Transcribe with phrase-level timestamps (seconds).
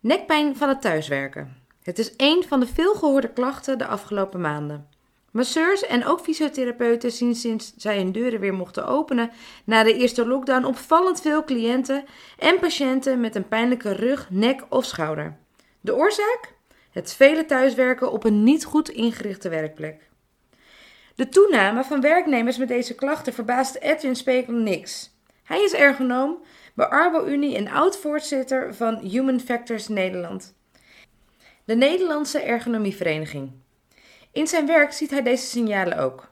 [0.00, 1.56] Nekpijn van het thuiswerken.
[1.82, 4.88] Het is één van de veelgehoorde klachten de afgelopen maanden.
[5.30, 9.30] Masseurs en ook fysiotherapeuten zien sinds zij hun deuren weer mochten openen
[9.64, 12.04] na de eerste lockdown opvallend veel cliënten
[12.38, 15.36] en patiënten met een pijnlijke rug, nek of schouder.
[15.80, 16.54] De oorzaak?
[16.90, 20.08] Het vele thuiswerken op een niet goed ingerichte werkplek.
[21.14, 25.10] De toename van werknemers met deze klachten verbaast Edwin Spekel niks.
[25.44, 26.38] Hij is ergonoom
[26.78, 30.54] bij Arbo-Unie en oud-voorzitter van Human Factors Nederland,
[31.64, 33.50] de Nederlandse ergonomievereniging.
[34.32, 36.30] In zijn werk ziet hij deze signalen ook.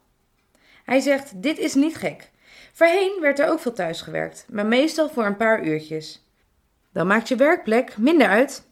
[0.85, 2.31] Hij zegt: Dit is niet gek.
[2.73, 6.27] Voorheen werd er ook veel thuis gewerkt, maar meestal voor een paar uurtjes.
[6.93, 8.69] Dan maakt je werkplek minder uit.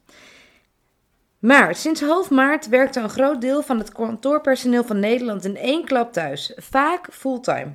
[1.39, 5.85] Maar sinds half maart werkte een groot deel van het kantoorpersoneel van Nederland in één
[5.85, 7.73] klap thuis, vaak fulltime.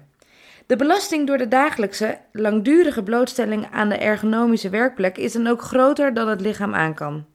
[0.70, 6.14] De belasting door de dagelijkse, langdurige blootstelling aan de ergonomische werkplek is dan ook groter
[6.14, 7.26] dan het lichaam aan kan.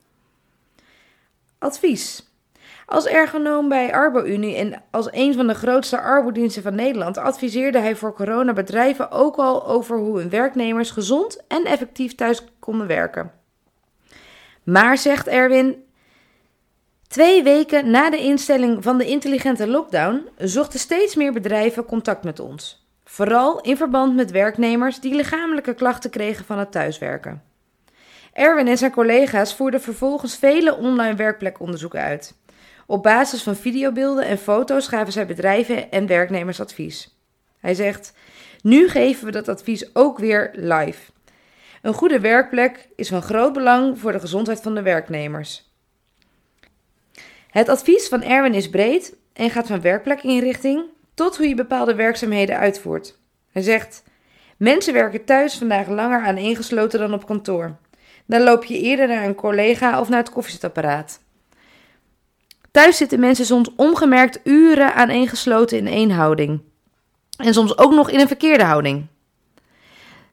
[1.58, 2.32] Advies.
[2.86, 7.96] Als ergonoom bij Arbo-Unie en als een van de grootste arbodiensten van Nederland adviseerde hij
[7.96, 13.32] voor coronabedrijven ook al over hoe hun werknemers gezond en effectief thuis konden werken.
[14.62, 15.84] Maar, zegt Erwin,
[17.08, 22.40] twee weken na de instelling van de intelligente lockdown zochten steeds meer bedrijven contact met
[22.40, 22.82] ons.
[23.04, 27.42] Vooral in verband met werknemers die lichamelijke klachten kregen van het thuiswerken.
[28.32, 32.34] Erwin en zijn collega's voerden vervolgens vele online werkplekonderzoeken uit.
[32.86, 37.18] Op basis van videobeelden en foto's gaven zij bedrijven en werknemers advies.
[37.60, 38.12] Hij zegt:
[38.62, 41.12] Nu geven we dat advies ook weer live.
[41.82, 45.72] Een goede werkplek is van groot belang voor de gezondheid van de werknemers.
[47.48, 50.84] Het advies van Erwin is breed en gaat van werkplekinrichting
[51.14, 53.18] tot hoe je bepaalde werkzaamheden uitvoert.
[53.52, 54.02] Hij zegt:
[54.56, 57.76] Mensen werken thuis vandaag langer aan ingesloten dan op kantoor.
[58.26, 61.20] Dan loop je eerder naar een collega of naar het koffiezetapparaat.
[62.70, 66.60] Thuis zitten mensen soms ongemerkt uren aan ingesloten in één houding.
[67.36, 69.06] En soms ook nog in een verkeerde houding.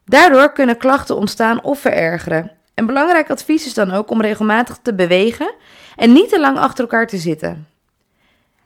[0.05, 2.51] Daardoor kunnen klachten ontstaan of verergeren.
[2.75, 5.53] Een belangrijk advies is dan ook om regelmatig te bewegen
[5.95, 7.67] en niet te lang achter elkaar te zitten.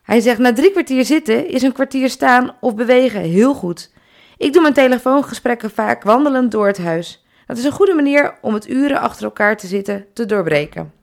[0.05, 3.91] Hij zegt: Na drie kwartier zitten is een kwartier staan of bewegen heel goed.
[4.37, 7.25] Ik doe mijn telefoongesprekken vaak wandelend door het huis.
[7.47, 10.93] Dat is een goede manier om het uren achter elkaar te zitten te doorbreken.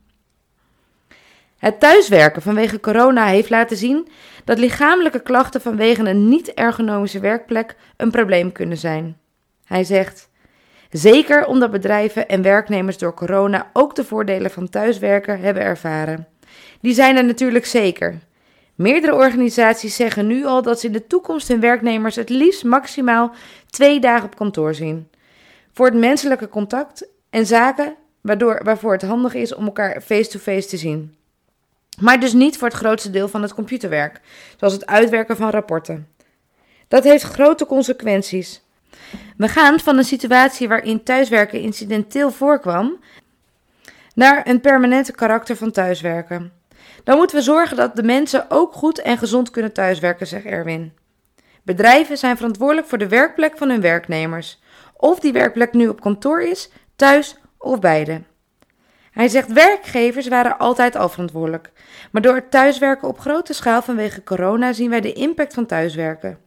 [1.59, 4.09] Het thuiswerken vanwege corona heeft laten zien
[4.45, 9.17] dat lichamelijke klachten vanwege een niet-ergonomische werkplek een probleem kunnen zijn.
[9.65, 10.29] Hij zegt:
[10.91, 16.29] Zeker omdat bedrijven en werknemers door corona ook de voordelen van thuiswerken hebben ervaren.
[16.81, 18.19] Die zijn er natuurlijk zeker.
[18.75, 23.33] Meerdere organisaties zeggen nu al dat ze in de toekomst hun werknemers het liefst maximaal
[23.71, 25.09] twee dagen op kantoor zien.
[25.73, 30.77] Voor het menselijke contact en zaken waardoor, waarvoor het handig is om elkaar face-to-face te
[30.77, 31.15] zien.
[32.01, 34.21] Maar dus niet voor het grootste deel van het computerwerk,
[34.57, 36.09] zoals het uitwerken van rapporten.
[36.89, 38.63] Dat heeft grote consequenties.
[39.37, 43.01] We gaan van een situatie waarin thuiswerken incidenteel voorkwam
[44.15, 46.53] naar een permanente karakter van thuiswerken.
[47.05, 50.93] Dan moeten we zorgen dat de mensen ook goed en gezond kunnen thuiswerken, zegt Erwin.
[51.63, 54.61] Bedrijven zijn verantwoordelijk voor de werkplek van hun werknemers.
[54.97, 58.23] Of die werkplek nu op kantoor is, thuis of beide.
[59.13, 61.71] Hij zegt werkgevers waren altijd al verantwoordelijk.
[62.11, 66.39] Maar door het thuiswerken op grote schaal vanwege corona zien wij de impact van thuiswerken.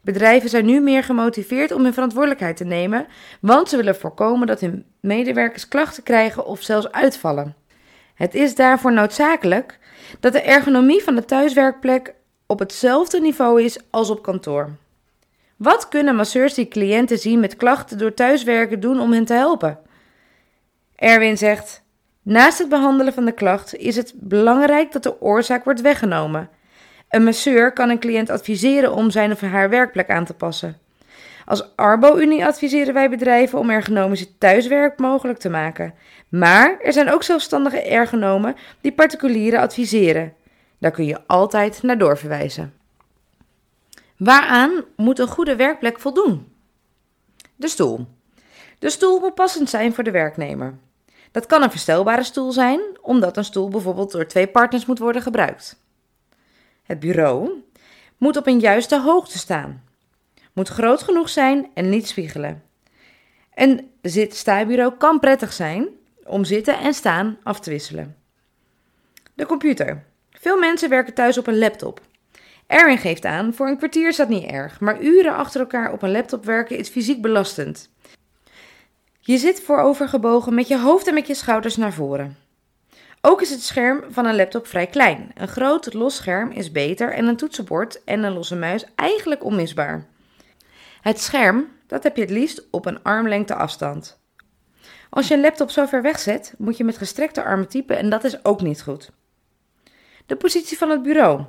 [0.00, 3.06] Bedrijven zijn nu meer gemotiveerd om hun verantwoordelijkheid te nemen,
[3.40, 7.54] want ze willen voorkomen dat hun medewerkers klachten krijgen of zelfs uitvallen.
[8.14, 9.78] Het is daarvoor noodzakelijk
[10.20, 12.14] dat de ergonomie van de thuiswerkplek
[12.46, 14.70] op hetzelfde niveau is als op kantoor.
[15.56, 19.78] Wat kunnen masseurs die cliënten zien met klachten door thuiswerken doen om hen te helpen?
[20.96, 21.82] Erwin zegt:
[22.22, 26.48] Naast het behandelen van de klacht is het belangrijk dat de oorzaak wordt weggenomen.
[27.08, 30.81] Een masseur kan een cliënt adviseren om zijn of haar werkplek aan te passen.
[31.52, 35.94] Als Arbo-Unie adviseren wij bedrijven om ergonomische thuiswerk mogelijk te maken.
[36.28, 40.34] Maar er zijn ook zelfstandige ergonomen die particulieren adviseren.
[40.78, 42.74] Daar kun je altijd naar doorverwijzen.
[44.16, 46.52] Waaraan moet een goede werkplek voldoen?
[47.56, 48.06] De stoel.
[48.78, 50.74] De stoel moet passend zijn voor de werknemer.
[51.30, 55.22] Dat kan een verstelbare stoel zijn, omdat een stoel bijvoorbeeld door twee partners moet worden
[55.22, 55.80] gebruikt.
[56.82, 57.50] Het bureau
[58.18, 59.90] moet op een juiste hoogte staan.
[60.52, 62.62] Moet groot genoeg zijn en niet spiegelen.
[63.54, 65.88] Een zit-staanbureau kan prettig zijn
[66.24, 68.16] om zitten en staan af te wisselen.
[69.34, 70.04] De computer.
[70.30, 72.00] Veel mensen werken thuis op een laptop.
[72.66, 76.02] Erwin geeft aan, voor een kwartier is dat niet erg, maar uren achter elkaar op
[76.02, 77.90] een laptop werken is fysiek belastend.
[79.20, 82.36] Je zit voorovergebogen met je hoofd en met je schouders naar voren.
[83.20, 85.30] Ook is het scherm van een laptop vrij klein.
[85.34, 90.06] Een groot los scherm is beter en een toetsenbord en een losse muis eigenlijk onmisbaar.
[91.02, 94.20] Het scherm, dat heb je het liefst op een armlengte afstand.
[95.10, 98.10] Als je een laptop zo ver weg zet, moet je met gestrekte armen typen en
[98.10, 99.10] dat is ook niet goed.
[100.26, 101.44] De positie van het bureau.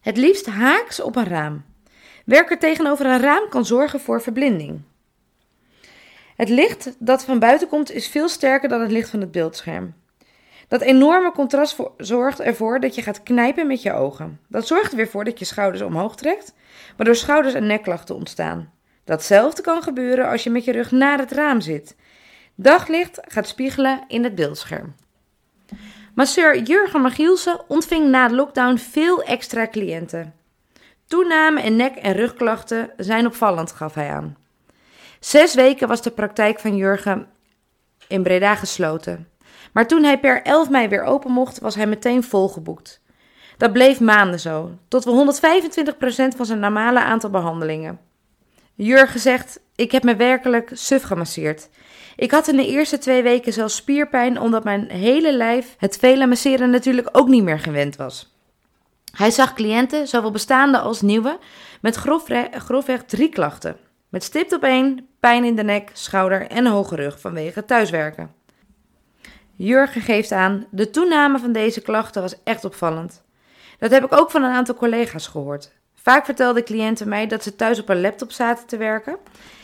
[0.00, 1.64] Het liefst haaks op een raam.
[2.24, 4.80] Werken tegenover een raam kan zorgen voor verblinding.
[6.36, 9.94] Het licht dat van buiten komt is veel sterker dan het licht van het beeldscherm.
[10.72, 14.40] Dat enorme contrast zorgt ervoor dat je gaat knijpen met je ogen.
[14.48, 16.54] Dat zorgt er weer voor dat je schouders omhoog trekt,
[16.96, 18.72] waardoor schouders- en nekklachten ontstaan.
[19.04, 21.96] Datzelfde kan gebeuren als je met je rug naar het raam zit.
[22.54, 24.94] Daglicht gaat spiegelen in het beeldscherm.
[26.14, 30.34] Masseur Jurgen Magielsen ontving na de lockdown veel extra cliënten.
[31.06, 34.36] Toename in nek- en rugklachten zijn opvallend, gaf hij aan.
[35.20, 37.26] Zes weken was de praktijk van Jurgen
[38.08, 39.31] in Breda gesloten.
[39.72, 43.00] Maar toen hij per 11 mei weer open mocht, was hij meteen volgeboekt.
[43.56, 48.00] Dat bleef maanden zo, tot we 125% van zijn normale aantal behandelingen.
[48.74, 51.68] Jurgen zegt: Ik heb me werkelijk suf gemasseerd.
[52.16, 56.26] Ik had in de eerste twee weken zelfs spierpijn, omdat mijn hele lijf het vele
[56.26, 58.36] masseren natuurlijk ook niet meer gewend was.
[59.16, 61.38] Hij zag cliënten, zowel bestaande als nieuwe,
[61.80, 61.96] met
[62.56, 63.76] grofweg drie klachten.
[64.08, 68.34] Met stipt op één, pijn in de nek, schouder en hoge rug vanwege thuiswerken.
[69.64, 73.22] Jurgen geeft aan, de toename van deze klachten was echt opvallend.
[73.78, 75.72] Dat heb ik ook van een aantal collega's gehoord.
[75.94, 79.16] Vaak vertelden cliënten mij dat ze thuis op een laptop zaten te werken.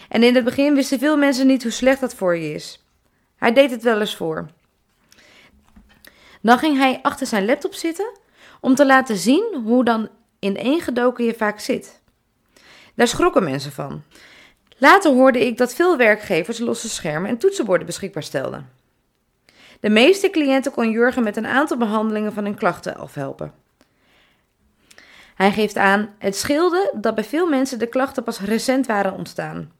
[0.09, 2.85] En in het begin wisten veel mensen niet hoe slecht dat voor je is.
[3.37, 4.47] Hij deed het wel eens voor.
[6.43, 8.11] Dan ging hij achter zijn laptop zitten
[8.61, 10.09] om te laten zien hoe dan
[10.39, 12.01] ineengedoken je vaak zit.
[12.95, 14.03] Daar schrokken mensen van.
[14.77, 18.78] Later hoorde ik dat veel werkgevers losse schermen en toetsenborden beschikbaar stelden.
[19.81, 23.53] De meeste cliënten kon Jurgen met een aantal behandelingen van hun klachten afhelpen.
[25.35, 29.73] Hij geeft aan: het scheelde dat bij veel mensen de klachten pas recent waren ontstaan.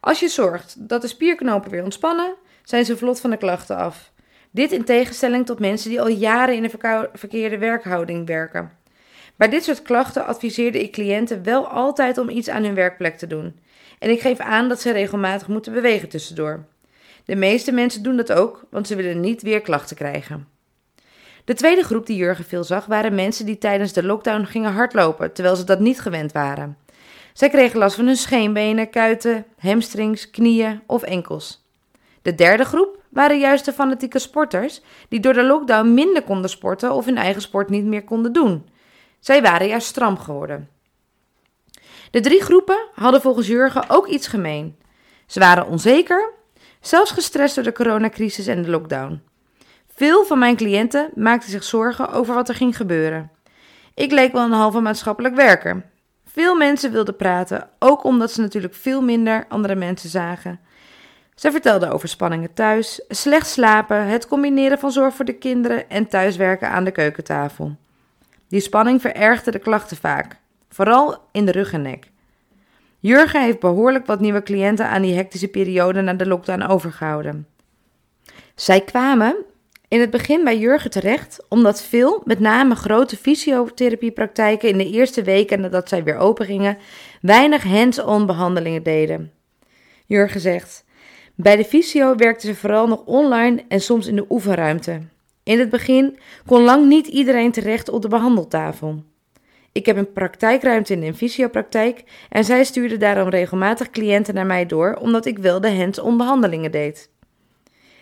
[0.00, 4.12] Als je zorgt dat de spierknopen weer ontspannen, zijn ze vlot van de klachten af.
[4.50, 8.72] Dit in tegenstelling tot mensen die al jaren in een verkeerde werkhouding werken.
[9.36, 13.26] Bij dit soort klachten adviseerde ik cliënten wel altijd om iets aan hun werkplek te
[13.26, 13.58] doen.
[13.98, 16.64] En ik geef aan dat ze regelmatig moeten bewegen tussendoor.
[17.24, 20.48] De meeste mensen doen dat ook, want ze willen niet weer klachten krijgen.
[21.44, 25.32] De tweede groep die Jurgen veel zag waren mensen die tijdens de lockdown gingen hardlopen,
[25.32, 26.76] terwijl ze dat niet gewend waren.
[27.32, 31.68] Zij kregen last van hun scheenbenen, kuiten, hamstrings, knieën of enkels.
[32.22, 36.92] De derde groep waren juist de fanatieke sporters die door de lockdown minder konden sporten
[36.92, 38.68] of hun eigen sport niet meer konden doen.
[39.20, 40.68] Zij waren juist stram geworden.
[42.10, 44.76] De drie groepen hadden volgens Jurgen ook iets gemeen.
[45.26, 46.32] Ze waren onzeker,
[46.86, 49.22] zelfs gestrest door de coronacrisis en de lockdown.
[49.94, 53.30] Veel van mijn cliënten maakten zich zorgen over wat er ging gebeuren.
[53.94, 55.84] Ik leek wel een halve maatschappelijk werker.
[56.26, 60.60] Veel mensen wilden praten, ook omdat ze natuurlijk veel minder andere mensen zagen.
[61.34, 66.08] Ze vertelden over spanningen thuis, slecht slapen, het combineren van zorg voor de kinderen en
[66.08, 67.76] thuiswerken aan de keukentafel.
[68.48, 70.36] Die spanning verergde de klachten vaak,
[70.68, 72.12] vooral in de rug en nek.
[73.06, 77.46] Jurgen heeft behoorlijk wat nieuwe cliënten aan die hectische periode na de lockdown overgehouden.
[78.54, 79.36] Zij kwamen
[79.88, 85.22] in het begin bij Jurgen terecht omdat veel, met name grote fysiotherapiepraktijken in de eerste
[85.22, 86.78] weken nadat zij weer open gingen,
[87.20, 89.32] weinig hands-on behandelingen deden.
[90.06, 90.84] Jurgen zegt:
[91.34, 95.00] Bij de fysio werkten ze vooral nog online en soms in de oefenruimte.
[95.42, 99.02] In het begin kon lang niet iedereen terecht op de behandeltafel.
[99.74, 104.66] Ik heb een praktijkruimte in een fysiopraktijk en zij stuurde daarom regelmatig cliënten naar mij
[104.66, 107.10] door, omdat ik wel de hands-on behandelingen deed.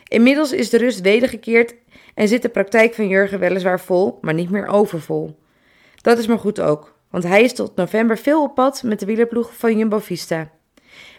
[0.08, 1.74] Inmiddels is de rust wedergekeerd
[2.14, 5.38] en zit de praktijk van Jurgen weliswaar vol, maar niet meer overvol.
[6.00, 9.06] Dat is maar goed ook, want hij is tot november veel op pad met de
[9.06, 10.50] wielerploeg van Jumbo-Visma.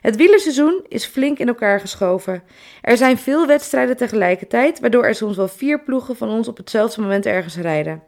[0.02, 2.44] Het wielerseizoen is flink in elkaar geschoven.
[2.82, 7.02] Er zijn veel wedstrijden tegelijkertijd, waardoor er soms wel vier ploegen van ons op hetzelfde
[7.02, 8.04] moment ergens rijden.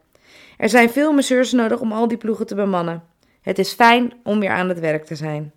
[0.56, 3.02] Er zijn veel masseurs nodig om al die ploegen te bemannen.
[3.40, 5.52] Het is fijn om weer aan het werk te zijn.